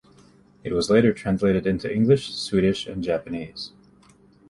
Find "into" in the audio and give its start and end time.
1.67-1.93